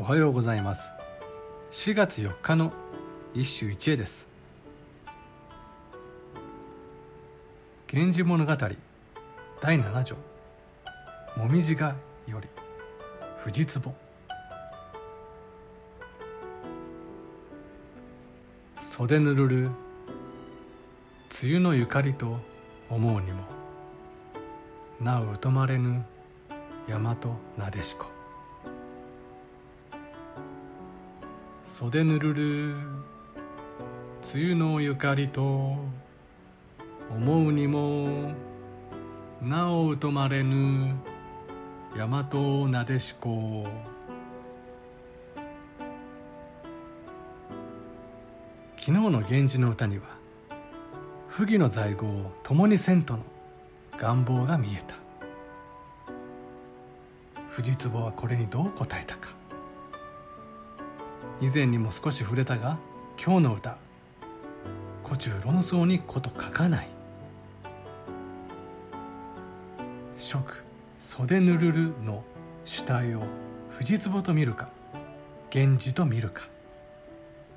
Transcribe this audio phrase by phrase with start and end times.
[0.00, 0.90] おはようございます。
[1.72, 2.72] 4月4日の
[3.34, 4.26] 一首一会です
[7.92, 8.78] 「源氏物語第
[9.78, 10.16] 7条
[11.36, 11.96] もみじが
[12.26, 12.48] より
[13.44, 13.94] 藤壺」
[18.80, 19.74] 袖ぬるる梅
[21.42, 22.38] 雨のゆかりと
[22.88, 23.44] 思うにも
[24.98, 26.06] なお疎まれぬ
[26.88, 27.14] 大和
[27.58, 28.19] なでしこ。
[31.72, 32.74] 袖ぬるる。
[34.34, 35.76] 梅雨のゆかりと
[37.08, 38.32] 思うにも
[39.40, 40.96] なお疎まれぬ
[41.96, 43.68] 大和なでしこ。
[48.76, 50.02] 昨日の源氏の歌には
[51.28, 53.20] 不義の在郷を共にせんとの
[53.96, 54.96] 願望が見えた。
[57.48, 59.39] 藤壺はこれにどう答えたか。
[61.40, 62.76] 以前にも少し触れたが
[63.22, 63.78] 今日の歌
[65.04, 66.88] 「古中論争にこと書かない」
[70.16, 70.64] 「食
[70.98, 72.22] 袖ぬるる」の
[72.66, 73.22] 主体を
[73.70, 74.68] 藤壺と見るか。
[75.52, 76.44] 源氏と見るか。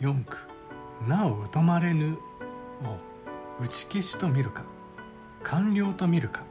[0.00, 0.36] 四句
[1.06, 2.16] 「なお疎まれぬ」
[2.82, 2.96] を
[3.62, 4.62] 打ち消しと見るか。
[5.42, 6.42] 官僚と見るか。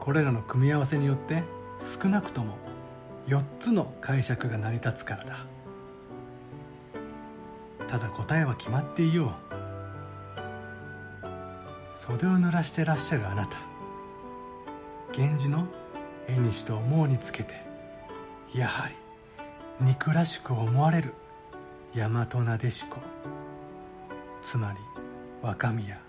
[0.00, 1.42] これらの組み合わせによって
[1.80, 2.56] 少なくとも
[3.26, 5.46] 4つの解釈が成り立つからだ。
[7.88, 9.52] ただ答えは決まっていよう。
[11.96, 13.58] 袖を濡らしてらっしゃるあなた。
[15.16, 15.66] 源氏の
[16.26, 17.54] 縁西と思うにつけて
[18.54, 18.94] やはり
[19.80, 21.14] 憎らしく思われる。
[21.94, 22.96] 大和なでしこ
[24.42, 24.78] つまり
[25.42, 26.00] 若宮よ。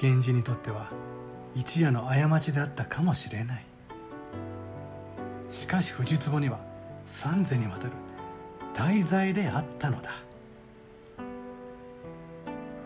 [0.00, 0.90] 源氏にとっては
[1.54, 3.71] 一夜の過ちであったかもしれない。
[5.52, 6.58] しかし藤壺には
[7.06, 7.90] 三世にわたる
[8.74, 10.10] 大罪であったのだ。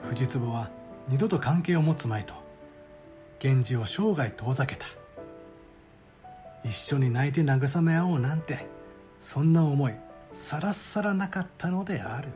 [0.09, 0.69] 藤壺は
[1.09, 2.35] 二度と関係を持つまいと
[3.43, 4.87] 源氏を生涯遠ざけた。
[6.65, 8.67] 一緒に泣いて慰め合おうなんて
[9.21, 9.93] そんな思い
[10.33, 12.29] さらさらなかったのである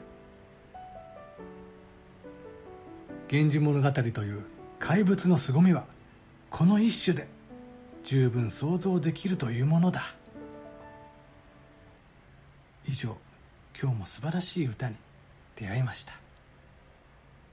[3.28, 4.44] 「源氏物語」という
[4.78, 5.84] 怪物の凄みは
[6.48, 7.26] この一種で
[8.04, 10.14] 十分想像できるというものだ。
[12.90, 13.16] 以上
[13.80, 14.96] 今日も素晴らしい歌に
[15.54, 16.12] 出会いました。